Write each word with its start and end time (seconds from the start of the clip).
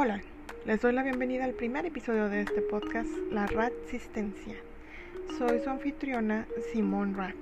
Hola, 0.00 0.20
les 0.64 0.80
doy 0.80 0.92
la 0.92 1.02
bienvenida 1.02 1.44
al 1.44 1.54
primer 1.54 1.84
episodio 1.84 2.28
de 2.28 2.42
este 2.42 2.62
podcast, 2.62 3.10
La 3.32 3.48
Rasistencia. 3.48 4.54
Soy 5.36 5.58
su 5.58 5.68
anfitriona, 5.68 6.46
Simón 6.72 7.16
Rap. 7.16 7.34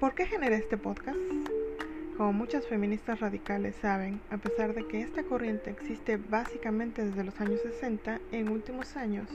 ¿Por 0.00 0.14
qué 0.14 0.24
generé 0.24 0.56
este 0.56 0.78
podcast? 0.78 1.18
Como 2.16 2.32
muchas 2.32 2.66
feministas 2.66 3.20
radicales 3.20 3.76
saben, 3.76 4.22
a 4.30 4.38
pesar 4.38 4.72
de 4.72 4.88
que 4.88 5.02
esta 5.02 5.22
corriente 5.22 5.68
existe 5.68 6.16
básicamente 6.16 7.04
desde 7.04 7.24
los 7.24 7.38
años 7.42 7.60
60, 7.60 8.18
en 8.32 8.48
últimos 8.48 8.96
años, 8.96 9.28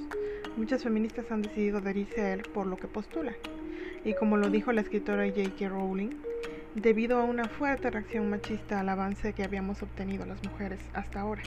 muchas 0.58 0.82
feministas 0.82 1.32
han 1.32 1.44
decidido 1.44 1.78
adherirse 1.78 2.22
a 2.22 2.34
él 2.34 2.42
por 2.56 2.66
lo 2.66 2.78
que 2.78 2.88
postula. 2.88 3.36
Y 4.04 4.16
como 4.16 4.36
lo 4.36 4.50
dijo 4.50 4.72
la 4.72 4.82
escritora 4.82 5.30
J.K. 5.30 5.70
Rowling, 5.70 6.10
debido 6.76 7.20
a 7.20 7.24
una 7.24 7.46
fuerte 7.46 7.90
reacción 7.90 8.30
machista 8.30 8.80
al 8.80 8.90
avance 8.90 9.34
que 9.34 9.44
habíamos 9.44 9.82
obtenido 9.82 10.26
las 10.26 10.42
mujeres 10.44 10.80
hasta 10.94 11.22
ahora. 11.22 11.42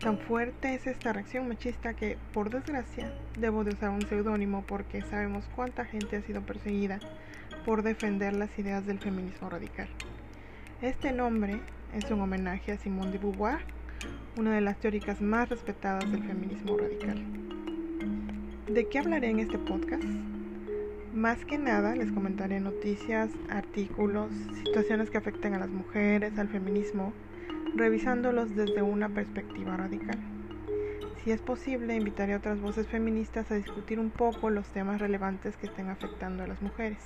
Tan 0.00 0.18
fuerte 0.18 0.74
es 0.74 0.86
esta 0.86 1.12
reacción 1.12 1.48
machista 1.48 1.94
que, 1.94 2.18
por 2.32 2.50
desgracia, 2.50 3.12
debo 3.38 3.64
de 3.64 3.72
usar 3.72 3.90
un 3.90 4.02
seudónimo 4.02 4.62
porque 4.66 5.02
sabemos 5.02 5.48
cuánta 5.56 5.84
gente 5.84 6.16
ha 6.16 6.22
sido 6.22 6.42
perseguida 6.42 7.00
por 7.64 7.82
defender 7.82 8.34
las 8.34 8.56
ideas 8.58 8.86
del 8.86 9.00
feminismo 9.00 9.50
radical. 9.50 9.88
Este 10.82 11.10
nombre 11.10 11.60
es 11.94 12.08
un 12.10 12.20
homenaje 12.20 12.72
a 12.72 12.78
Simone 12.78 13.10
de 13.10 13.18
Beauvoir, 13.18 13.58
una 14.36 14.54
de 14.54 14.60
las 14.60 14.78
teóricas 14.78 15.20
más 15.20 15.48
respetadas 15.48 16.08
del 16.10 16.22
feminismo 16.22 16.76
radical. 16.76 17.20
¿De 18.68 18.88
qué 18.88 18.98
hablaré 19.00 19.30
en 19.30 19.40
este 19.40 19.58
podcast? 19.58 20.04
Más 21.18 21.44
que 21.44 21.58
nada 21.58 21.96
les 21.96 22.12
comentaré 22.12 22.60
noticias, 22.60 23.28
artículos, 23.50 24.30
situaciones 24.64 25.10
que 25.10 25.18
afecten 25.18 25.52
a 25.52 25.58
las 25.58 25.68
mujeres, 25.68 26.38
al 26.38 26.46
feminismo, 26.46 27.12
revisándolos 27.74 28.54
desde 28.54 28.82
una 28.82 29.08
perspectiva 29.08 29.76
radical. 29.76 30.16
Si 31.24 31.32
es 31.32 31.40
posible, 31.40 31.96
invitaré 31.96 32.34
a 32.34 32.36
otras 32.36 32.60
voces 32.60 32.86
feministas 32.86 33.50
a 33.50 33.56
discutir 33.56 33.98
un 33.98 34.10
poco 34.10 34.48
los 34.48 34.68
temas 34.68 35.00
relevantes 35.00 35.56
que 35.56 35.66
estén 35.66 35.88
afectando 35.88 36.44
a 36.44 36.46
las 36.46 36.62
mujeres. 36.62 37.04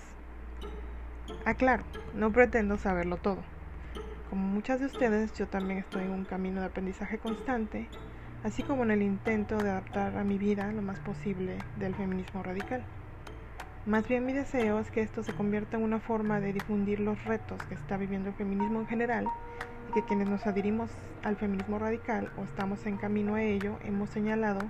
Aclaro, 1.46 1.84
no 2.14 2.30
pretendo 2.30 2.76
saberlo 2.76 3.16
todo 3.16 3.42
como 4.28 4.46
muchas 4.46 4.80
de 4.80 4.86
ustedes, 4.86 5.32
yo 5.34 5.46
también 5.46 5.80
estoy 5.80 6.04
en 6.04 6.10
un 6.10 6.24
camino 6.24 6.60
de 6.60 6.66
aprendizaje 6.66 7.18
constante, 7.18 7.86
así 8.44 8.62
como 8.62 8.82
en 8.82 8.90
el 8.90 9.02
intento 9.02 9.58
de 9.58 9.68
adaptar 9.68 10.16
a 10.16 10.24
mi 10.24 10.38
vida 10.38 10.72
lo 10.72 10.80
más 10.80 10.98
posible 11.00 11.58
del 11.78 11.94
feminismo 11.94 12.42
radical. 12.42 12.82
Más 13.84 14.06
bien 14.06 14.24
mi 14.24 14.32
deseo 14.32 14.78
es 14.78 14.92
que 14.92 15.00
esto 15.00 15.24
se 15.24 15.32
convierta 15.32 15.76
en 15.76 15.82
una 15.82 15.98
forma 15.98 16.38
de 16.38 16.52
difundir 16.52 17.00
los 17.00 17.24
retos 17.24 17.60
que 17.64 17.74
está 17.74 17.96
viviendo 17.96 18.28
el 18.28 18.34
feminismo 18.36 18.78
en 18.78 18.86
general 18.86 19.26
y 19.90 19.92
que 19.92 20.04
quienes 20.04 20.28
nos 20.28 20.46
adherimos 20.46 20.88
al 21.24 21.34
feminismo 21.34 21.80
radical 21.80 22.30
o 22.38 22.44
estamos 22.44 22.86
en 22.86 22.96
camino 22.96 23.34
a 23.34 23.42
ello 23.42 23.80
hemos 23.82 24.08
señalado 24.10 24.60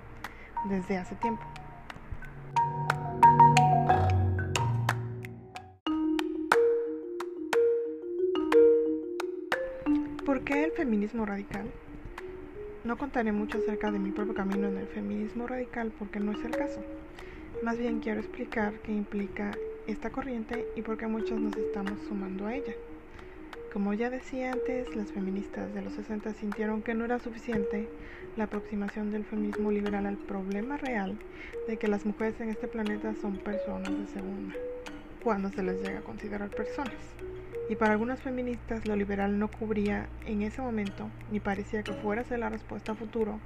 desde 0.71 0.97
hace 0.97 1.15
tiempo. 1.17 1.43
¿Por 10.25 10.43
qué 10.43 10.65
el 10.65 10.73
feminismo 10.73 11.27
radical? 11.27 11.71
No 12.85 12.97
contaré 12.97 13.31
mucho 13.31 13.59
acerca 13.59 13.91
de 13.91 13.99
mi 13.99 14.11
propio 14.11 14.33
camino 14.33 14.69
en 14.69 14.79
el 14.79 14.87
feminismo 14.87 15.47
radical 15.47 15.93
porque 15.99 16.19
no 16.19 16.33
es 16.33 16.43
el 16.47 16.57
caso. 16.57 16.83
Más 17.63 17.79
bien 17.79 18.01
quiero 18.01 18.19
explicar 18.19 18.75
qué 18.81 18.91
implica 18.91 19.53
esta 19.87 20.11
corriente 20.11 20.67
y 20.75 20.83
por 20.83 20.99
qué 20.99 21.07
muchos 21.07 21.39
nos 21.39 21.57
estamos 21.57 21.97
sumando 22.09 22.47
a 22.47 22.57
ella. 22.57 22.75
Como 23.73 23.95
ya 23.95 24.11
decía 24.11 24.51
antes, 24.53 24.97
las 24.97 25.13
feministas 25.13 25.73
de 25.73 25.83
los 25.83 25.93
60 25.93 26.35
sintieron 26.35 26.83
que 26.83 26.95
no 26.95 27.05
era 27.05 27.21
suficiente 27.21 27.89
la 28.37 28.45
aproximación 28.45 29.13
del 29.13 29.25
feminismo 29.25 29.71
liberal 29.71 30.07
al 30.07 30.17
problema 30.17 30.77
real 30.77 31.17
de 31.69 31.77
que 31.77 31.87
las 31.87 32.05
mujeres 32.05 32.41
en 32.41 32.49
este 32.49 32.67
planeta 32.67 33.15
son 33.15 33.37
personas 33.37 33.97
de 33.97 34.09
segunda, 34.09 34.55
cuando 35.23 35.49
se 35.51 35.63
les 35.63 35.81
llega 35.81 36.01
a 36.01 36.05
considerar 36.05 36.51
personas 36.51 37.15
y 37.71 37.77
para 37.77 37.93
algunas 37.93 38.21
feministas 38.21 38.87
lo 38.87 38.97
liberal 38.97 39.39
no 39.39 39.49
cubría 39.49 40.09
en 40.27 40.43
ese 40.43 40.61
momento 40.61 41.09
ni 41.31 41.39
parecía 41.39 41.85
que 41.85 41.93
fuera 41.93 42.23
a 42.23 42.25
ser 42.25 42.41
la 42.41 42.51
respuesta 42.51 42.93
a 42.93 42.97
futuro 42.97 43.39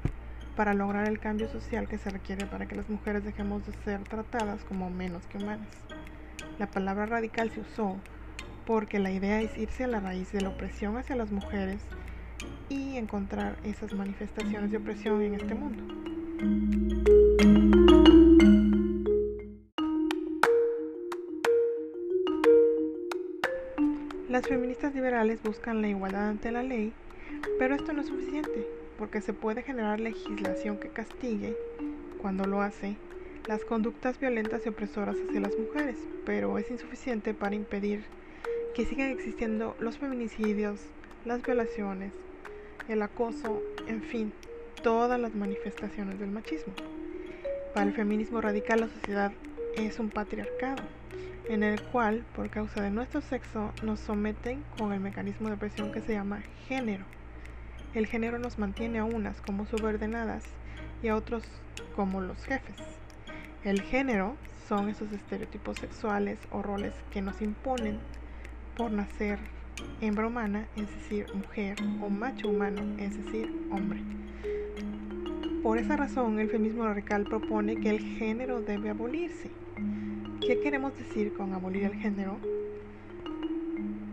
para 0.57 0.73
lograr 0.73 1.07
el 1.07 1.21
cambio 1.21 1.49
social 1.49 1.87
que 1.87 1.99
se 1.99 2.11
requiere 2.11 2.47
para 2.47 2.67
que 2.67 2.75
las 2.75 2.89
mujeres 2.89 3.23
dejemos 3.25 3.65
de 3.67 3.73
ser 3.85 4.03
tratadas 4.05 4.65
como 4.65 4.91
menos 4.91 5.27
que 5.27 5.37
humanas. 5.37 5.69
La 6.59 6.67
palabra 6.67 7.05
radical 7.05 7.51
se 7.51 7.61
usó 7.61 7.97
porque 8.65 8.99
la 8.99 9.13
idea 9.13 9.43
es 9.43 9.57
irse 9.59 9.85
a 9.85 9.89
la 9.89 10.01
raíz 10.01 10.33
de 10.33 10.41
la 10.41 10.49
opresión 10.49 10.97
hacia 10.97 11.15
las 11.15 11.31
mujeres 11.31 11.81
y 12.71 12.97
encontrar 12.97 13.57
esas 13.65 13.93
manifestaciones 13.93 14.71
de 14.71 14.79
opresión 14.79 15.21
en 15.23 15.35
este 15.35 15.55
mundo. 15.55 15.83
Las 24.29 24.47
feministas 24.49 24.95
liberales 24.95 25.43
buscan 25.43 25.81
la 25.81 25.89
igualdad 25.89 26.29
ante 26.29 26.51
la 26.51 26.63
ley, 26.63 26.93
pero 27.59 27.75
esto 27.75 27.93
no 27.93 28.01
es 28.01 28.09
suficiente, 28.09 28.67
porque 28.99 29.21
se 29.21 29.33
puede 29.33 29.63
generar 29.63 30.01
legislación 30.01 30.79
que 30.79 30.89
castigue, 30.89 31.57
cuando 32.21 32.45
lo 32.45 32.63
hace, 32.63 32.97
las 33.47 33.65
conductas 33.65 34.19
violentas 34.19 34.67
y 34.67 34.69
opresoras 34.69 35.17
hacia 35.17 35.41
las 35.41 35.57
mujeres, 35.57 35.97
pero 36.25 36.59
es 36.59 36.71
insuficiente 36.71 37.35
para 37.35 37.55
impedir 37.55 38.05
que 38.75 38.85
sigan 38.85 39.11
existiendo 39.11 39.77
los 39.79 39.99
feminicidios, 39.99 40.81
las 41.25 41.43
violaciones, 41.43 42.13
el 42.89 43.03
acoso, 43.03 43.63
en 43.87 44.03
fin, 44.03 44.33
todas 44.83 45.19
las 45.21 45.35
manifestaciones 45.35 46.19
del 46.19 46.31
machismo. 46.31 46.75
Para 47.75 47.87
el 47.87 47.95
feminismo 47.95 48.41
radical 48.41 48.81
la 48.81 48.89
sociedad 48.89 49.33
es 49.77 49.99
un 49.99 50.11
patriarcado 50.11 50.83
en 51.49 51.63
el 51.63 51.81
cual, 51.81 52.25
por 52.35 52.51
causa 52.51 52.83
de 52.83 52.91
nuestro 52.91 53.21
sexo, 53.21 53.73
nos 53.83 54.01
someten 54.01 54.65
con 54.79 54.93
el 54.93 55.01
mecanismo 55.01 55.49
de 55.49 55.57
presión 55.57 55.93
que 55.93 56.01
se 56.01 56.13
llama 56.13 56.43
género. 56.69 57.05
El 57.97 58.07
género 58.07 58.39
nos 58.39 58.59
mantiene 58.59 58.99
a 58.99 59.05
unas 59.05 59.41
como 59.41 59.65
subordinadas 59.65 60.45
y 61.03 61.09
a 61.09 61.17
otros 61.17 61.43
como 61.95 62.21
los 62.21 62.45
jefes. 62.45 62.77
El 63.65 63.81
género 63.81 64.37
son 64.69 64.91
esos 64.91 65.11
estereotipos 65.13 65.79
sexuales 65.79 66.39
o 66.51 66.61
roles 66.61 66.93
que 67.11 67.23
nos 67.23 67.41
imponen 67.41 67.99
por 68.77 68.91
nacer 68.91 69.39
hembra 70.03 70.27
humana, 70.27 70.67
es 70.77 70.91
decir, 70.91 71.27
mujer, 71.35 71.79
o 72.03 72.11
macho 72.11 72.51
humano, 72.51 72.83
es 72.99 73.17
decir, 73.17 73.51
hombre. 73.71 74.03
Por 75.63 75.79
esa 75.79 75.97
razón, 75.97 76.39
el 76.39 76.51
feminismo 76.51 76.85
radical 76.85 77.25
propone 77.25 77.77
que 77.77 77.89
el 77.89 78.01
género 78.19 78.61
debe 78.61 78.91
abolirse 78.91 79.51
¿Qué 80.47 80.61
queremos 80.61 80.95
decir 80.99 81.33
con 81.33 81.55
abolir 81.55 81.85
el 81.85 81.95
género? 81.95 82.39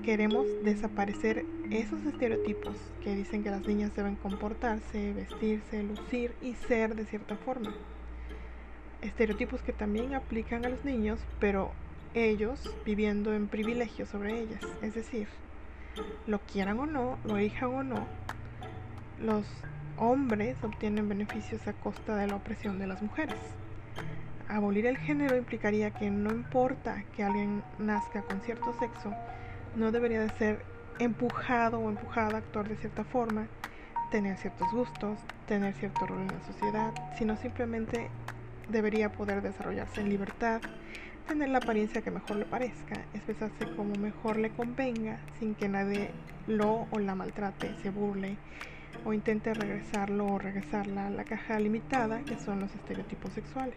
Queremos 0.04 0.46
desaparecer 0.64 1.46
esos 1.72 2.06
estereotipos 2.06 2.76
que 3.02 3.16
dicen 3.16 3.44
que 3.44 3.50
las 3.50 3.66
niñas 3.66 3.96
deben 3.96 4.16
comportarse, 4.16 5.14
vestirse, 5.14 5.82
lucir 5.82 6.34
y 6.42 6.56
ser 6.56 6.96
de 6.96 7.06
cierta 7.06 7.38
forma. 7.38 7.74
Estereotipos 9.02 9.62
que 9.62 9.74
también 9.74 10.14
aplican 10.14 10.66
a 10.66 10.70
los 10.70 10.84
niños, 10.84 11.20
pero 11.40 11.72
ellos 12.14 12.76
viviendo 12.86 13.34
en 13.34 13.48
privilegio 13.48 14.06
sobre 14.06 14.42
ellas. 14.42 14.62
Es 14.82 14.94
decir, 14.94 15.28
lo 16.28 16.40
quieran 16.40 16.80
o 16.80 16.86
no, 16.86 17.18
lo 17.24 17.38
elijan 17.38 17.74
o 17.74 17.84
no, 17.84 18.06
los 19.22 19.46
hombres 19.98 20.58
obtienen 20.64 21.08
beneficios 21.08 21.66
a 21.68 21.74
costa 21.74 22.18
de 22.18 22.28
la 22.28 22.36
opresión 22.36 22.78
de 22.78 22.88
las 22.88 23.02
mujeres 23.02 23.38
abolir 24.54 24.86
el 24.86 24.98
género 24.98 25.36
implicaría 25.36 25.92
que 25.92 26.10
no 26.10 26.32
importa 26.32 27.04
que 27.16 27.24
alguien 27.24 27.64
nazca 27.80 28.22
con 28.22 28.42
cierto 28.42 28.74
sexo, 28.80 29.14
no 29.76 29.92
debería 29.92 30.22
de 30.22 30.30
ser 30.30 30.64
empujado 31.00 31.80
o 31.80 31.90
empujada 31.90 32.36
a 32.36 32.38
actuar 32.40 32.68
de 32.68 32.76
cierta 32.76 33.04
forma, 33.04 33.48
tener 34.12 34.38
ciertos 34.38 34.72
gustos, 34.72 35.20
tener 35.48 35.74
cierto 35.74 36.06
rol 36.06 36.22
en 36.22 36.28
la 36.28 36.46
sociedad, 36.46 36.94
sino 37.18 37.36
simplemente 37.38 38.10
debería 38.70 39.12
poder 39.12 39.42
desarrollarse 39.42 40.02
en 40.02 40.10
libertad, 40.10 40.62
tener 41.28 41.50
la 41.50 41.58
apariencia 41.58 42.02
que 42.02 42.12
mejor 42.12 42.38
le 42.38 42.46
parezca, 42.46 42.96
expresarse 43.14 43.66
como 43.76 43.96
mejor 43.96 44.38
le 44.38 44.52
convenga, 44.52 45.20
sin 45.40 45.56
que 45.56 45.68
nadie 45.68 46.12
lo 46.48 46.88
o 46.92 47.00
la 47.00 47.16
maltrate, 47.16 47.74
se 47.82 47.90
burle 47.90 48.38
o 49.06 49.14
intente 49.14 49.54
regresarlo 49.54 50.28
o 50.28 50.38
regresarla 50.38 51.08
a 51.08 51.10
la 51.10 51.24
caja 51.24 51.60
limitada 51.60 52.22
que 52.22 52.38
son 52.38 52.60
los 52.60 52.74
estereotipos 52.76 53.34
sexuales. 53.34 53.76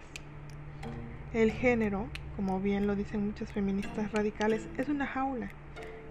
El 1.32 1.50
género, 1.50 2.06
como 2.36 2.60
bien 2.60 2.86
lo 2.86 2.94
dicen 2.94 3.24
muchas 3.24 3.50
feministas 3.52 4.12
radicales, 4.12 4.68
es 4.76 4.88
una 4.88 5.06
jaula 5.06 5.50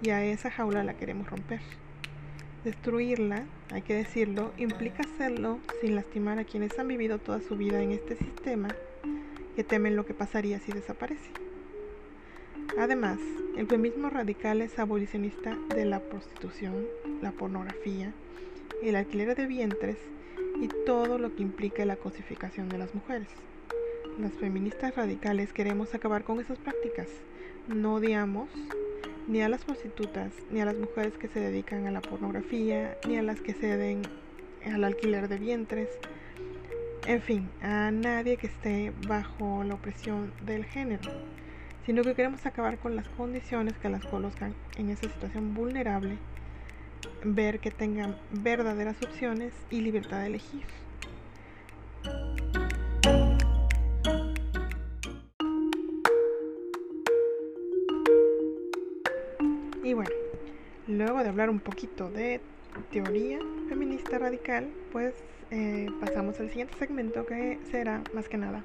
y 0.01 0.09
a 0.09 0.23
esa 0.25 0.51
jaula 0.51 0.83
la 0.83 0.95
queremos 0.95 1.29
romper. 1.29 1.61
Destruirla, 2.63 3.45
hay 3.71 3.81
que 3.81 3.93
decirlo, 3.93 4.51
implica 4.57 5.03
hacerlo 5.03 5.59
sin 5.81 5.95
lastimar 5.95 6.39
a 6.39 6.45
quienes 6.45 6.77
han 6.79 6.87
vivido 6.87 7.19
toda 7.19 7.39
su 7.41 7.55
vida 7.55 7.81
en 7.81 7.91
este 7.91 8.15
sistema 8.15 8.69
que 9.55 9.63
temen 9.63 9.95
lo 9.95 10.05
que 10.05 10.13
pasaría 10.13 10.59
si 10.59 10.71
desaparece. 10.71 11.29
Además, 12.77 13.19
el 13.57 13.67
feminismo 13.67 14.09
radical 14.09 14.61
es 14.61 14.77
abolicionista 14.79 15.55
de 15.75 15.85
la 15.85 15.99
prostitución, 15.99 16.85
la 17.21 17.31
pornografía 17.31 18.11
el 18.81 18.95
alquiler 18.95 19.35
de 19.35 19.47
vientres 19.47 19.97
y 20.61 20.67
todo 20.85 21.17
lo 21.17 21.35
que 21.35 21.41
implica 21.41 21.85
la 21.85 21.95
cosificación 21.95 22.69
de 22.69 22.77
las 22.77 22.93
mujeres. 22.93 23.27
Las 24.19 24.33
feministas 24.33 24.95
radicales 24.95 25.53
queremos 25.53 25.93
acabar 25.93 26.23
con 26.23 26.39
esas 26.39 26.57
prácticas. 26.59 27.07
No 27.67 27.95
odiamos 27.95 28.49
ni 29.27 29.41
a 29.41 29.49
las 29.49 29.63
prostitutas, 29.63 30.31
ni 30.51 30.61
a 30.61 30.65
las 30.65 30.75
mujeres 30.75 31.13
que 31.13 31.27
se 31.27 31.39
dedican 31.39 31.87
a 31.87 31.91
la 31.91 32.01
pornografía, 32.01 32.97
ni 33.07 33.17
a 33.17 33.23
las 33.23 33.41
que 33.41 33.53
ceden 33.53 34.03
al 34.65 34.83
alquiler 34.83 35.27
de 35.27 35.37
vientres, 35.37 35.89
en 37.07 37.21
fin, 37.21 37.49
a 37.61 37.91
nadie 37.91 38.37
que 38.37 38.47
esté 38.47 38.91
bajo 39.07 39.63
la 39.63 39.75
opresión 39.75 40.33
del 40.45 40.65
género, 40.65 41.11
sino 41.85 42.03
que 42.03 42.15
queremos 42.15 42.45
acabar 42.45 42.79
con 42.79 42.95
las 42.95 43.07
condiciones 43.09 43.77
que 43.77 43.89
las 43.89 44.05
colocan 44.05 44.55
en 44.77 44.89
esa 44.89 45.07
situación 45.07 45.53
vulnerable, 45.53 46.17
ver 47.23 47.59
que 47.59 47.71
tengan 47.71 48.15
verdaderas 48.31 49.01
opciones 49.03 49.53
y 49.69 49.81
libertad 49.81 50.21
de 50.21 50.27
elegir. 50.27 50.84
Y 59.85 59.93
bueno, 59.93 60.13
luego 60.87 61.21
de 61.21 61.29
hablar 61.29 61.51
un 61.51 61.59
poquito 61.59 62.09
de 62.09 62.41
teoría 62.91 63.39
feminista 63.69 64.17
radical, 64.17 64.67
pues 64.91 65.13
eh, 65.51 65.91
pasamos 65.99 66.39
al 66.39 66.49
siguiente 66.49 66.73
segmento 66.79 67.23
que 67.27 67.59
será 67.69 68.01
más 68.11 68.27
que 68.27 68.37
nada 68.37 68.63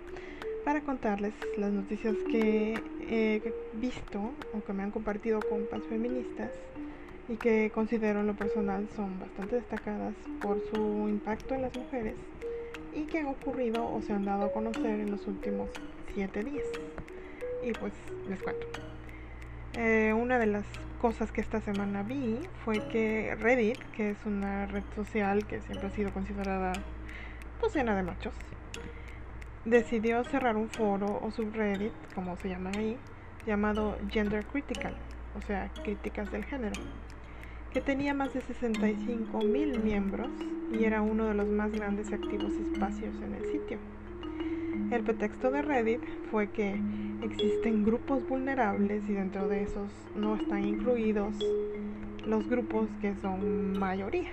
para 0.64 0.80
contarles 0.80 1.34
las 1.58 1.72
noticias 1.72 2.16
que 2.30 2.82
he 3.02 3.42
visto 3.74 4.32
o 4.54 4.64
que 4.64 4.72
me 4.72 4.82
han 4.82 4.92
compartido 4.92 5.42
compas 5.42 5.82
feministas 5.90 6.52
y 7.28 7.36
que 7.36 7.70
considero 7.74 8.20
en 8.20 8.26
lo 8.26 8.34
personal 8.34 8.88
son 8.96 9.20
bastante 9.20 9.56
destacadas 9.56 10.14
por 10.40 10.58
su 10.70 11.06
impacto 11.10 11.54
en 11.54 11.60
las 11.60 11.74
mujeres 11.74 12.16
y 12.94 13.04
que 13.04 13.18
han 13.18 13.26
ocurrido 13.26 13.86
o 13.86 14.00
se 14.00 14.14
han 14.14 14.24
dado 14.24 14.44
a 14.44 14.52
conocer 14.54 15.00
en 15.00 15.10
los 15.10 15.26
últimos 15.26 15.68
siete 16.14 16.42
días. 16.42 16.66
Y 17.62 17.74
pues 17.74 17.92
les 18.26 18.42
cuento. 18.42 18.66
Eh, 19.74 20.12
una 20.12 20.38
de 20.38 20.46
las 20.46 20.64
cosas 21.00 21.30
que 21.30 21.40
esta 21.40 21.60
semana 21.60 22.02
vi 22.02 22.40
fue 22.64 22.88
que 22.88 23.36
Reddit, 23.36 23.78
que 23.96 24.10
es 24.10 24.26
una 24.26 24.66
red 24.66 24.82
social 24.96 25.46
que 25.46 25.60
siempre 25.60 25.86
ha 25.86 25.90
sido 25.90 26.12
considerada 26.12 26.72
pues 27.60 27.74
llena 27.74 27.94
de 27.94 28.02
machos, 28.02 28.34
decidió 29.64 30.24
cerrar 30.24 30.56
un 30.56 30.68
foro 30.68 31.20
o 31.22 31.30
subreddit, 31.30 31.92
como 32.14 32.36
se 32.36 32.48
llama 32.48 32.70
ahí, 32.76 32.98
llamado 33.46 33.96
Gender 34.10 34.44
Critical, 34.44 34.96
o 35.38 35.40
sea, 35.42 35.70
críticas 35.84 36.32
del 36.32 36.44
género, 36.44 36.76
que 37.72 37.80
tenía 37.80 38.12
más 38.12 38.34
de 38.34 38.40
65 38.40 39.38
mil 39.38 39.78
miembros 39.78 40.30
y 40.72 40.84
era 40.84 41.00
uno 41.00 41.26
de 41.26 41.34
los 41.34 41.46
más 41.46 41.70
grandes 41.70 42.10
y 42.10 42.14
activos 42.14 42.52
espacios 42.54 43.14
en 43.22 43.34
el 43.34 43.44
sitio. 43.52 43.78
El 44.90 45.04
pretexto 45.04 45.52
de 45.52 45.62
Reddit 45.62 46.00
fue 46.32 46.48
que 46.48 46.76
existen 47.22 47.84
grupos 47.84 48.26
vulnerables 48.28 49.08
y 49.08 49.12
dentro 49.12 49.46
de 49.46 49.62
esos 49.62 49.88
no 50.16 50.34
están 50.34 50.64
incluidos 50.64 51.32
los 52.26 52.48
grupos 52.48 52.88
que 53.00 53.14
son 53.22 53.78
mayoría. 53.78 54.32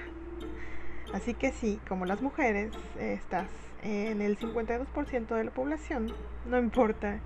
Así 1.14 1.36
que 1.36 1.52
sí, 1.52 1.80
como 1.88 2.06
las 2.08 2.24
mujeres, 2.24 2.72
estás 3.00 3.50
en 3.84 4.20
el 4.22 4.40
52% 4.40 5.28
de 5.28 5.44
la 5.44 5.52
población, 5.52 6.12
no 6.50 6.58
importa 6.58 7.20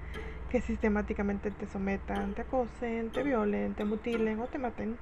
que 0.50 0.60
sistemáticamente 0.60 1.52
te 1.52 1.68
sometan, 1.68 2.34
te 2.34 2.42
acosen, 2.42 3.12
te 3.12 3.24
violen, 3.24 3.76
te 3.76 3.86
mutilen 3.86 4.42
o 4.42 4.48
te 4.48 4.58
maten, 4.58 4.98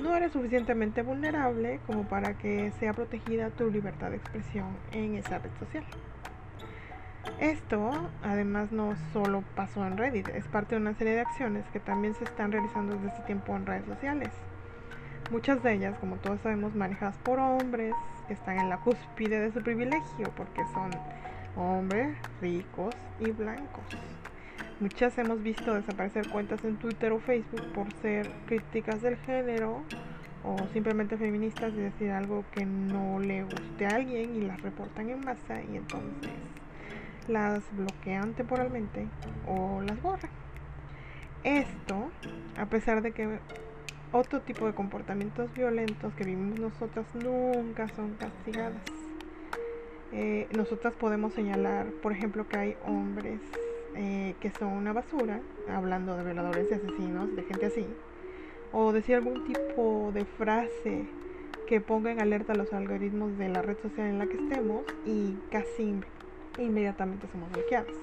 no 0.00 0.16
eres 0.16 0.32
suficientemente 0.32 1.02
vulnerable 1.02 1.80
como 1.86 2.08
para 2.08 2.38
que 2.38 2.72
sea 2.80 2.94
protegida 2.94 3.50
tu 3.50 3.70
libertad 3.70 4.10
de 4.10 4.16
expresión 4.16 4.68
en 4.92 5.16
esa 5.16 5.38
red 5.38 5.50
social. 5.60 5.84
Esto, 7.40 7.92
además, 8.22 8.72
no 8.72 8.94
solo 9.12 9.42
pasó 9.54 9.86
en 9.86 9.96
Reddit, 9.96 10.28
es 10.28 10.46
parte 10.48 10.74
de 10.74 10.80
una 10.80 10.94
serie 10.94 11.14
de 11.14 11.20
acciones 11.20 11.64
que 11.72 11.80
también 11.80 12.14
se 12.14 12.24
están 12.24 12.50
realizando 12.50 12.94
desde 12.94 13.08
este 13.08 13.22
tiempo 13.22 13.54
en 13.54 13.66
redes 13.66 13.84
sociales. 13.84 14.30
Muchas 15.30 15.62
de 15.62 15.74
ellas, 15.74 15.98
como 15.98 16.16
todos 16.16 16.40
sabemos, 16.40 16.74
manejadas 16.74 17.16
por 17.18 17.38
hombres 17.38 17.94
que 18.26 18.34
están 18.34 18.58
en 18.58 18.68
la 18.68 18.78
cúspide 18.78 19.40
de 19.40 19.52
su 19.52 19.60
privilegio 19.60 20.30
porque 20.36 20.62
son 20.72 20.90
hombres 21.56 22.16
ricos 22.40 22.94
y 23.18 23.30
blancos. 23.32 23.84
Muchas 24.78 25.16
hemos 25.18 25.42
visto 25.42 25.74
desaparecer 25.74 26.28
cuentas 26.28 26.62
en 26.64 26.76
Twitter 26.76 27.12
o 27.12 27.18
Facebook 27.18 27.72
por 27.72 27.92
ser 28.02 28.30
críticas 28.46 29.02
del 29.02 29.16
género 29.16 29.82
o 30.44 30.56
simplemente 30.72 31.16
feministas 31.16 31.72
y 31.72 31.78
decir 31.78 32.10
algo 32.10 32.44
que 32.52 32.64
no 32.64 33.18
le 33.18 33.42
guste 33.42 33.86
a 33.86 33.96
alguien 33.96 34.36
y 34.36 34.42
las 34.42 34.60
reportan 34.62 35.10
en 35.10 35.20
masa 35.24 35.60
y 35.62 35.76
entonces 35.76 36.30
las 37.28 37.62
bloquean 37.76 38.34
temporalmente 38.34 39.06
o 39.46 39.82
las 39.82 40.00
borran. 40.02 40.30
Esto, 41.44 42.10
a 42.56 42.66
pesar 42.66 43.02
de 43.02 43.12
que 43.12 43.38
otro 44.12 44.40
tipo 44.40 44.66
de 44.66 44.74
comportamientos 44.74 45.52
violentos 45.54 46.14
que 46.14 46.24
vivimos 46.24 46.58
nosotras 46.58 47.06
nunca 47.14 47.88
son 47.88 48.14
castigadas. 48.14 48.82
Eh, 50.12 50.48
nosotras 50.56 50.94
podemos 50.94 51.34
señalar, 51.34 51.86
por 52.02 52.12
ejemplo, 52.12 52.48
que 52.48 52.56
hay 52.56 52.76
hombres 52.86 53.40
eh, 53.94 54.34
que 54.40 54.50
son 54.50 54.68
una 54.68 54.92
basura, 54.92 55.40
hablando 55.68 56.16
de 56.16 56.24
violadores 56.24 56.68
y 56.70 56.74
asesinos, 56.74 57.34
de 57.34 57.42
gente 57.42 57.66
así, 57.66 57.86
o 58.72 58.92
decir 58.92 59.16
algún 59.16 59.44
tipo 59.46 60.10
de 60.14 60.24
frase 60.24 61.06
que 61.66 61.80
ponga 61.80 62.12
en 62.12 62.20
alerta 62.20 62.54
los 62.54 62.72
algoritmos 62.72 63.36
de 63.38 63.48
la 63.48 63.62
red 63.62 63.76
social 63.82 64.06
en 64.06 64.18
la 64.18 64.26
que 64.26 64.36
estemos 64.36 64.84
y 65.04 65.36
casi 65.50 66.00
inmediatamente 66.62 67.26
somos 67.32 67.50
bloqueadas. 67.52 67.94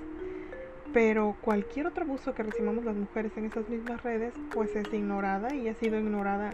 Pero 0.93 1.35
cualquier 1.41 1.87
otro 1.87 2.03
abuso 2.03 2.33
que 2.33 2.43
recibamos 2.43 2.85
las 2.85 2.95
mujeres 2.95 3.31
en 3.35 3.45
esas 3.45 3.67
mismas 3.67 4.03
redes, 4.03 4.33
pues 4.53 4.75
es 4.75 4.93
ignorada 4.93 5.53
y 5.55 5.67
ha 5.67 5.73
sido 5.73 5.97
ignorada 5.97 6.51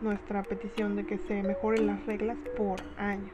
nuestra 0.00 0.42
petición 0.42 0.96
de 0.96 1.06
que 1.06 1.18
se 1.18 1.42
mejoren 1.42 1.86
las 1.86 2.04
reglas 2.06 2.36
por 2.56 2.80
años. 2.98 3.32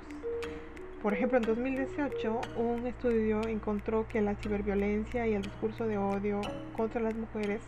Por 1.03 1.15
ejemplo, 1.15 1.39
en 1.39 1.45
2018 1.45 2.41
un 2.57 2.87
estudio 2.87 3.41
encontró 3.49 4.07
que 4.07 4.21
la 4.21 4.37
ciberviolencia 4.37 5.27
y 5.27 5.35
el 5.35 5.43
discurso 5.43 5.87
de 5.87 5.99
odio 5.99 6.41
contra 6.77 7.01
las 7.01 7.17
mujeres 7.17 7.61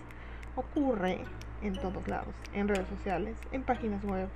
ocurre 0.54 1.18
en 1.62 1.74
todos 1.74 2.06
lados, 2.06 2.34
en 2.52 2.68
redes 2.68 2.86
sociales, 2.88 3.36
en 3.50 3.62
páginas 3.62 4.04
web, 4.04 4.28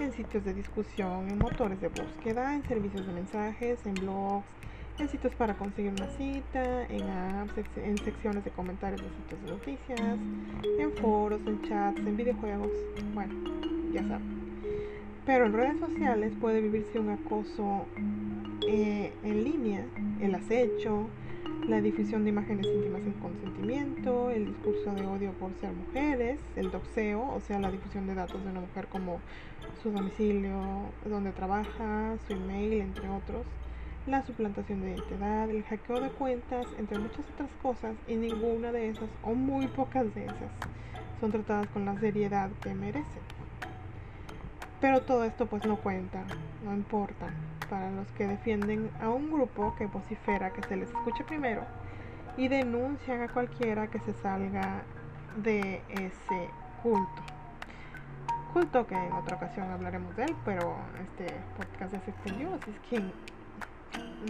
en 0.00 0.12
sitios 0.12 0.44
de 0.44 0.54
discusión, 0.54 1.28
en 1.28 1.38
motores 1.38 1.80
de 1.80 1.88
búsqueda, 1.88 2.54
en 2.54 2.62
servicios 2.66 3.06
de 3.06 3.12
mensajes, 3.12 3.84
en 3.84 3.94
blogs, 3.94 4.46
en 4.98 5.08
sitios 5.08 5.34
para 5.34 5.54
conseguir 5.54 5.92
una 5.92 6.06
cita, 6.16 6.84
en 6.86 7.02
apps, 7.02 7.54
en 7.76 7.98
secciones 7.98 8.44
de 8.44 8.50
comentarios 8.50 9.02
de 9.02 9.08
sitios 9.08 9.42
de 9.42 9.50
noticias, 9.50 10.18
en 10.78 10.92
foros, 10.92 11.40
en 11.46 11.62
chats, 11.62 11.98
en 11.98 12.16
videojuegos, 12.16 12.70
bueno, 13.14 13.34
ya 13.92 14.02
saben. 14.02 14.36
Pero 15.26 15.46
en 15.46 15.52
redes 15.52 15.78
sociales 15.80 16.32
puede 16.40 16.60
vivirse 16.60 16.98
un 16.98 17.10
acoso 17.10 17.86
eh, 18.66 19.12
en 19.22 19.44
línea, 19.44 19.84
el 20.20 20.34
acecho, 20.34 21.08
la 21.68 21.80
difusión 21.80 22.24
de 22.24 22.30
imágenes 22.30 22.66
íntimas 22.66 23.02
sin 23.02 23.12
consentimiento, 23.14 24.30
el 24.30 24.46
discurso 24.46 24.92
de 24.92 25.04
odio 25.04 25.32
por 25.32 25.52
ser 25.60 25.72
mujeres, 25.72 26.38
el 26.54 26.70
doxeo, 26.70 27.20
o 27.34 27.40
sea, 27.40 27.58
la 27.58 27.70
difusión 27.70 28.06
de 28.06 28.14
datos 28.14 28.42
de 28.44 28.50
una 28.50 28.60
mujer 28.60 28.86
como 28.86 29.20
su 29.82 29.90
domicilio, 29.90 30.60
donde 31.04 31.32
trabaja, 31.32 32.16
su 32.26 32.34
email, 32.34 32.80
entre 32.80 33.08
otros 33.08 33.44
la 34.06 34.22
suplantación 34.24 34.80
de 34.82 34.90
identidad, 34.90 35.50
el 35.50 35.64
hackeo 35.64 36.00
de 36.00 36.10
cuentas, 36.10 36.66
entre 36.78 36.98
muchas 36.98 37.24
otras 37.34 37.50
cosas, 37.62 37.96
y 38.06 38.14
ninguna 38.14 38.70
de 38.72 38.90
esas, 38.90 39.08
o 39.22 39.34
muy 39.34 39.66
pocas 39.66 40.14
de 40.14 40.26
esas, 40.26 40.50
son 41.20 41.32
tratadas 41.32 41.66
con 41.68 41.84
la 41.84 41.98
seriedad 41.98 42.50
que 42.62 42.74
merecen. 42.74 43.22
Pero 44.80 45.02
todo 45.02 45.24
esto 45.24 45.46
pues 45.46 45.66
no 45.66 45.76
cuenta, 45.76 46.24
no 46.64 46.72
importa, 46.72 47.26
para 47.68 47.90
los 47.90 48.06
que 48.12 48.26
defienden 48.26 48.90
a 49.00 49.08
un 49.08 49.32
grupo 49.32 49.74
que 49.76 49.86
vocifera 49.86 50.52
que 50.52 50.62
se 50.62 50.76
les 50.76 50.88
escuche 50.88 51.24
primero 51.24 51.64
y 52.36 52.48
denuncian 52.48 53.22
a 53.22 53.28
cualquiera 53.28 53.88
que 53.88 53.98
se 54.00 54.12
salga 54.14 54.82
de 55.42 55.82
ese 55.88 56.50
culto. 56.82 57.22
Culto 58.52 58.86
que 58.86 58.94
en 58.94 59.12
otra 59.12 59.36
ocasión 59.36 59.70
hablaremos 59.70 60.14
de 60.16 60.24
él, 60.24 60.36
pero 60.44 60.76
este 61.02 61.34
podcast 61.56 61.92
ya 61.92 62.00
se 62.00 62.10
extendió, 62.10 62.54
así 62.54 62.70
es 62.70 62.78
que 62.88 63.12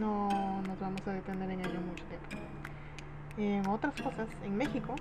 no 0.01 0.63
nos 0.67 0.81
vamos 0.81 1.01
a 1.07 1.13
detener 1.13 1.51
en 1.51 1.61
ello 1.61 1.81
mucho 1.81 2.05
tiempo. 2.05 2.27
En 3.39 3.67
otras 3.69 3.95
cosas, 4.01 4.29
en 4.45 4.57
México, 4.57 4.95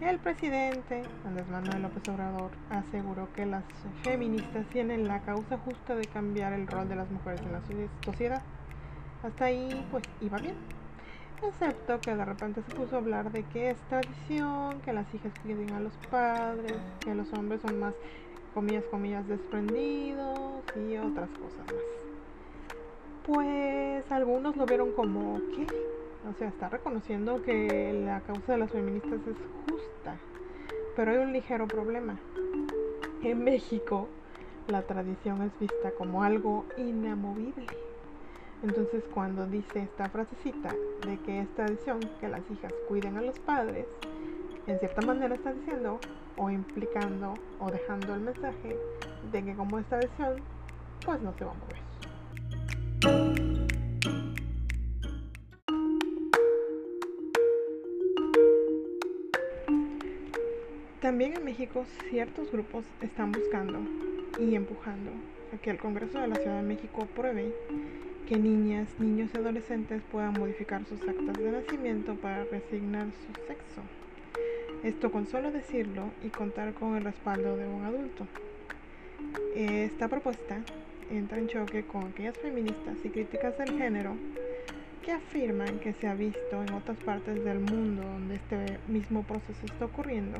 el 0.00 0.18
presidente 0.18 1.02
Andrés 1.24 1.48
Manuel 1.48 1.82
López 1.82 2.08
Obrador 2.08 2.50
aseguró 2.70 3.32
que 3.32 3.46
las 3.46 3.64
feministas 4.02 4.66
tienen 4.66 5.08
la 5.08 5.20
causa 5.20 5.58
justa 5.58 5.94
de 5.94 6.06
cambiar 6.06 6.52
el 6.52 6.66
rol 6.66 6.88
de 6.88 6.96
las 6.96 7.10
mujeres 7.10 7.40
en 7.42 7.52
la 7.52 7.60
sociedad. 8.04 8.42
Hasta 9.22 9.46
ahí, 9.46 9.86
pues, 9.90 10.04
iba 10.20 10.38
bien. 10.38 10.56
Excepto 11.42 12.00
que 12.00 12.14
de 12.14 12.24
repente 12.24 12.62
se 12.66 12.74
puso 12.74 12.96
a 12.96 12.98
hablar 12.98 13.30
de 13.30 13.44
que 13.44 13.70
es 13.70 13.78
tradición, 13.88 14.80
que 14.82 14.92
las 14.92 15.12
hijas 15.14 15.32
cuiden 15.42 15.70
a 15.70 15.80
los 15.80 15.92
padres, 16.10 16.76
que 17.00 17.14
los 17.14 17.32
hombres 17.32 17.60
son 17.60 17.80
más 17.80 17.94
comillas, 18.54 18.84
comillas, 18.90 19.26
desprendidos 19.26 20.62
y 20.76 20.96
otras 20.96 21.28
cosas 21.30 21.66
más. 21.66 22.03
Pues 23.26 24.12
algunos 24.12 24.54
lo 24.56 24.66
vieron 24.66 24.92
como, 24.92 25.40
¿qué? 25.56 25.66
O 26.28 26.38
sea, 26.38 26.48
está 26.48 26.68
reconociendo 26.68 27.42
que 27.42 28.02
la 28.04 28.20
causa 28.20 28.52
de 28.52 28.58
las 28.58 28.70
feministas 28.70 29.14
es 29.14 29.36
justa, 29.66 30.16
pero 30.94 31.10
hay 31.10 31.18
un 31.18 31.32
ligero 31.32 31.66
problema. 31.66 32.18
En 33.22 33.42
México, 33.42 34.08
la 34.68 34.82
tradición 34.82 35.40
es 35.40 35.58
vista 35.58 35.90
como 35.96 36.22
algo 36.22 36.66
inamovible. 36.76 37.68
Entonces 38.62 39.02
cuando 39.14 39.46
dice 39.46 39.80
esta 39.80 40.08
frasecita 40.08 40.74
de 41.06 41.18
que 41.24 41.40
es 41.40 41.48
tradición 41.54 42.08
que 42.20 42.28
las 42.28 42.42
hijas 42.50 42.72
cuiden 42.88 43.16
a 43.16 43.22
los 43.22 43.38
padres, 43.40 43.86
en 44.66 44.78
cierta 44.78 45.02
manera 45.02 45.34
está 45.34 45.52
diciendo 45.52 45.98
o 46.36 46.50
implicando 46.50 47.34
o 47.60 47.70
dejando 47.70 48.14
el 48.14 48.20
mensaje 48.20 48.76
de 49.32 49.44
que 49.44 49.54
como 49.54 49.78
es 49.78 49.86
tradición, 49.86 50.36
pues 51.04 51.20
no 51.20 51.32
se 51.34 51.44
va 51.44 51.52
a 51.52 51.54
mover. 51.54 51.83
También 61.04 61.34
en 61.34 61.44
México 61.44 61.84
ciertos 62.08 62.50
grupos 62.50 62.86
están 63.02 63.30
buscando 63.30 63.78
y 64.40 64.54
empujando 64.54 65.10
a 65.52 65.58
que 65.58 65.68
el 65.68 65.76
Congreso 65.76 66.18
de 66.18 66.28
la 66.28 66.36
Ciudad 66.36 66.56
de 66.56 66.66
México 66.66 67.02
apruebe 67.02 67.52
que 68.26 68.38
niñas, 68.38 68.88
niños 68.98 69.28
y 69.34 69.36
adolescentes 69.36 70.00
puedan 70.10 70.32
modificar 70.32 70.82
sus 70.86 71.06
actas 71.06 71.36
de 71.36 71.52
nacimiento 71.52 72.14
para 72.14 72.44
resignar 72.44 73.08
su 73.08 73.46
sexo. 73.46 73.82
Esto 74.82 75.12
con 75.12 75.26
solo 75.26 75.52
decirlo 75.52 76.04
y 76.24 76.30
contar 76.30 76.72
con 76.72 76.96
el 76.96 77.04
respaldo 77.04 77.54
de 77.58 77.68
un 77.68 77.84
adulto. 77.84 78.26
Esta 79.54 80.08
propuesta 80.08 80.62
entra 81.10 81.36
en 81.36 81.48
choque 81.48 81.84
con 81.84 82.04
aquellas 82.04 82.38
feministas 82.38 82.96
y 83.04 83.10
críticas 83.10 83.58
del 83.58 83.76
género 83.76 84.16
que 85.04 85.12
afirman 85.12 85.80
que 85.80 85.92
se 85.92 86.06
ha 86.06 86.14
visto 86.14 86.62
en 86.66 86.72
otras 86.72 86.96
partes 87.04 87.44
del 87.44 87.60
mundo 87.60 88.02
donde 88.04 88.36
este 88.36 88.78
mismo 88.88 89.22
proceso 89.22 89.66
está 89.66 89.84
ocurriendo, 89.84 90.38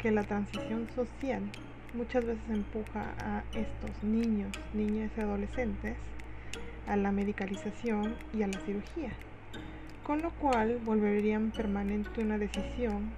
que 0.00 0.10
la 0.10 0.22
transición 0.22 0.88
social 0.94 1.42
muchas 1.94 2.24
veces 2.24 2.48
empuja 2.48 3.12
a 3.18 3.42
estos 3.54 4.02
niños, 4.02 4.50
niñas 4.72 5.10
y 5.16 5.20
adolescentes 5.20 5.96
a 6.88 6.96
la 6.96 7.12
medicalización 7.12 8.14
y 8.32 8.42
a 8.42 8.46
la 8.46 8.58
cirugía, 8.60 9.10
con 10.06 10.22
lo 10.22 10.30
cual 10.30 10.78
volverían 10.84 11.50
permanente 11.50 12.22
una 12.22 12.38
decisión 12.38 13.10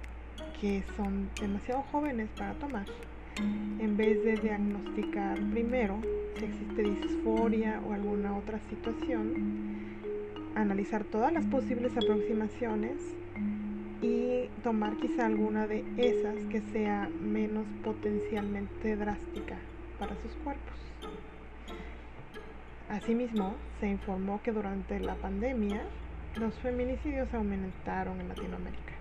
que 0.59 0.83
son 0.97 1.29
demasiado 1.39 1.83
jóvenes 1.91 2.29
para 2.37 2.53
tomar, 2.55 2.85
en 3.37 3.95
vez 3.95 4.23
de 4.25 4.37
diagnosticar 4.37 5.39
primero 5.51 6.01
si 6.37 6.45
existe 6.45 6.83
disforia 6.83 7.81
o 7.87 7.93
alguna 7.93 8.37
otra 8.37 8.59
situación, 8.69 9.53
analizar 10.55 11.03
todas 11.05 11.31
las 11.31 11.45
posibles 11.45 11.95
aproximaciones 11.95 12.97
y 14.03 14.49
tomar 14.63 14.97
quizá 14.97 15.25
alguna 15.25 15.65
de 15.65 15.85
esas 15.95 16.35
que 16.51 16.59
sea 16.73 17.09
menos 17.21 17.65
potencialmente 17.83 18.97
drástica 18.97 19.55
para 19.97 20.15
sus 20.21 20.33
cuerpos. 20.43 20.73
Asimismo, 22.89 23.55
se 23.79 23.87
informó 23.87 24.41
que 24.43 24.51
durante 24.51 24.99
la 24.99 25.15
pandemia 25.15 25.83
los 26.35 26.53
feminicidios 26.55 27.33
aumentaron 27.33 28.19
en 28.19 28.27
Latinoamérica. 28.27 28.93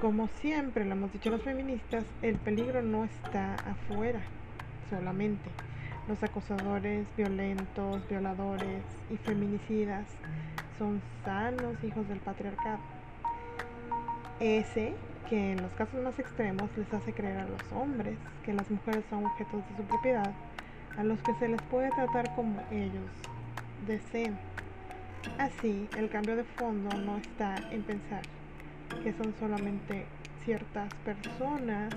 Como 0.00 0.28
siempre 0.40 0.86
lo 0.86 0.92
hemos 0.92 1.12
dicho 1.12 1.30
los 1.30 1.42
feministas, 1.42 2.04
el 2.22 2.36
peligro 2.36 2.80
no 2.80 3.04
está 3.04 3.54
afuera 3.56 4.20
solamente. 4.88 5.50
Los 6.08 6.22
acosadores 6.22 7.06
violentos, 7.14 8.08
violadores 8.08 8.82
y 9.10 9.16
feminicidas 9.18 10.06
son 10.78 11.02
sanos 11.24 11.84
hijos 11.84 12.08
del 12.08 12.20
patriarcado. 12.20 12.99
Ese 14.40 14.94
que 15.28 15.52
en 15.52 15.60
los 15.62 15.70
casos 15.72 16.02
más 16.02 16.18
extremos 16.18 16.70
les 16.76 16.92
hace 16.94 17.12
creer 17.12 17.38
a 17.38 17.46
los 17.46 17.60
hombres 17.72 18.16
que 18.42 18.54
las 18.54 18.70
mujeres 18.70 19.04
son 19.10 19.26
objetos 19.26 19.62
de 19.68 19.76
su 19.76 19.82
propiedad 19.84 20.32
a 20.96 21.04
los 21.04 21.20
que 21.20 21.34
se 21.34 21.46
les 21.46 21.60
puede 21.62 21.90
tratar 21.90 22.34
como 22.34 22.60
ellos 22.70 23.10
deseen. 23.86 24.38
Así, 25.38 25.86
el 25.98 26.08
cambio 26.08 26.36
de 26.36 26.44
fondo 26.44 26.88
no 26.96 27.18
está 27.18 27.56
en 27.70 27.82
pensar 27.82 28.22
que 29.02 29.12
son 29.12 29.34
solamente 29.38 30.06
ciertas 30.44 30.92
personas 31.04 31.92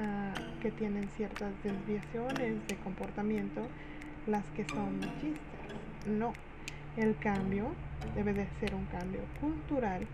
ah, 0.00 0.34
que 0.60 0.72
tienen 0.72 1.08
ciertas 1.16 1.52
desviaciones 1.62 2.66
de 2.66 2.76
comportamiento 2.82 3.62
las 4.26 4.44
que 4.56 4.64
son 4.64 4.98
machistas. 4.98 5.40
No, 6.06 6.32
el 6.96 7.16
cambio 7.18 7.68
debe 8.16 8.32
de 8.32 8.48
ser 8.60 8.74
un 8.74 8.86
cambio 8.86 9.20
cultural 9.40 10.04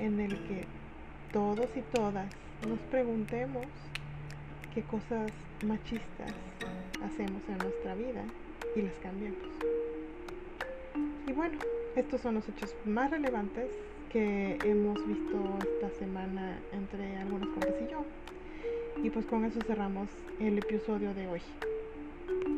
en 0.00 0.20
el 0.20 0.30
que 0.48 0.64
todos 1.34 1.66
y 1.74 1.80
todas 1.92 2.26
nos 2.68 2.78
preguntemos 2.92 3.66
qué 4.72 4.82
cosas 4.82 5.32
machistas 5.66 6.32
hacemos 7.04 7.42
en 7.48 7.58
nuestra 7.58 7.96
vida 7.96 8.24
y 8.76 8.82
las 8.82 8.94
cambiamos. 9.02 9.40
Y 11.26 11.32
bueno, 11.32 11.58
estos 11.96 12.20
son 12.20 12.36
los 12.36 12.48
hechos 12.48 12.72
más 12.84 13.10
relevantes 13.10 13.68
que 14.12 14.58
hemos 14.62 15.04
visto 15.08 15.58
esta 15.58 15.98
semana 15.98 16.56
entre 16.72 17.16
algunas 17.16 17.48
cosas 17.48 17.74
y 17.84 17.90
yo. 17.90 18.04
Y 19.02 19.10
pues 19.10 19.26
con 19.26 19.44
eso 19.44 19.58
cerramos 19.66 20.08
el 20.38 20.58
episodio 20.58 21.14
de 21.14 21.26
hoy. 21.26 21.42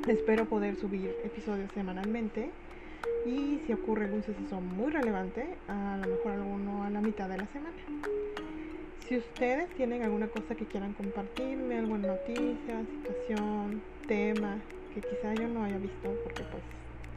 Espero 0.06 0.44
poder 0.44 0.76
subir 0.76 1.16
episodios 1.24 1.72
semanalmente 1.72 2.50
y 3.24 3.58
si 3.66 3.72
ocurre 3.72 4.04
algún 4.04 4.22
suceso 4.22 4.60
muy 4.60 4.92
relevante, 4.92 5.46
a 5.66 5.96
lo 5.96 6.08
mejor 6.08 6.32
alguno 6.32 6.84
a 6.84 6.90
la 6.90 7.00
mitad 7.00 7.26
de 7.26 7.38
la 7.38 7.46
semana. 7.46 8.25
Si 9.08 9.16
ustedes 9.16 9.70
tienen 9.76 10.02
alguna 10.02 10.26
cosa 10.26 10.56
que 10.56 10.64
quieran 10.64 10.92
compartirme, 10.94 11.78
alguna 11.78 12.08
noticia, 12.08 12.84
situación, 12.90 13.80
tema 14.08 14.58
que 14.92 15.00
quizá 15.00 15.32
yo 15.34 15.46
no 15.46 15.62
haya 15.62 15.78
visto, 15.78 16.12
porque 16.24 16.42
pues 16.42 16.62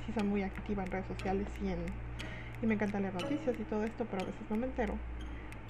sí 0.05 0.13
son 0.13 0.27
muy 0.27 0.43
activa 0.43 0.83
en 0.83 0.91
redes 0.91 1.07
sociales 1.07 1.47
y, 1.63 1.69
en, 1.69 1.79
y 2.61 2.67
me 2.67 2.75
encanta 2.75 2.99
leer 2.99 3.15
noticias 3.15 3.59
y 3.59 3.63
todo 3.63 3.83
esto, 3.83 4.05
pero 4.05 4.21
a 4.21 4.25
veces 4.25 4.41
no 4.51 4.57
me 4.57 4.67
entero, 4.67 4.93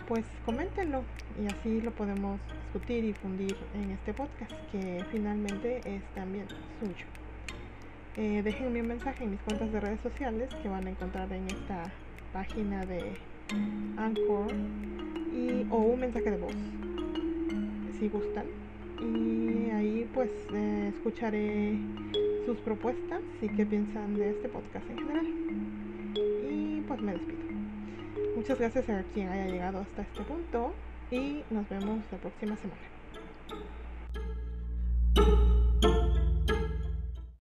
pues 0.10 0.26
coméntenlo 0.46 1.04
y 1.42 1.48
así 1.48 1.80
lo 1.80 1.92
podemos 1.92 2.38
discutir 2.64 3.06
y 3.06 3.14
fundir 3.14 3.56
en 3.74 3.92
este 3.92 4.14
podcast 4.14 4.52
que 4.74 5.06
finalmente 5.12 5.80
es 5.86 6.04
también 6.16 6.48
suyo. 6.82 7.06
Eh, 8.18 8.42
déjenme 8.44 8.82
un 8.82 8.88
mensaje 8.90 9.24
en 9.24 9.32
mis 9.32 9.40
cuentas 9.40 9.72
de 9.72 9.80
redes 9.80 10.02
sociales 10.02 10.50
que 10.62 10.68
van 10.68 10.86
a 10.86 10.90
encontrar 10.90 11.32
en 11.32 11.48
esta 11.48 11.94
página 12.34 12.86
de 12.86 13.16
Anchor 13.98 14.48
y, 15.34 15.66
o 15.70 15.78
un 15.78 16.00
mensaje 16.00 16.32
de 16.32 16.38
voz 16.38 16.56
si 18.00 18.08
gustan. 18.10 18.46
Y 19.02 19.70
ahí 19.72 20.10
pues 20.14 20.30
eh, 20.54 20.92
escucharé 20.94 21.78
sus 22.46 22.58
propuestas 22.60 23.22
y 23.42 23.50
qué 23.50 23.66
piensan 23.66 24.16
de 24.16 24.32
este 24.32 24.50
podcast 24.50 24.90
en 24.90 24.98
general. 24.98 25.28
Y 26.50 26.82
pues 26.88 27.02
me 27.02 27.14
despido. 27.14 27.40
Muchas 28.36 28.60
gracias 28.60 28.90
a 28.90 29.04
quien 29.14 29.30
haya 29.30 29.48
llegado 29.48 29.80
hasta 29.80 30.02
este 30.02 30.24
punto 30.24 30.74
y 31.12 31.44
nos 31.50 31.68
vemos 31.70 32.00
la 32.12 32.18
próxima 32.18 32.56
semana 32.56 32.99